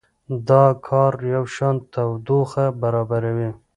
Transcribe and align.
دا 0.49 0.63
کار 0.87 1.13
یوشان 1.33 1.75
تودوخه 1.93 2.65
برابروي. 2.81 3.49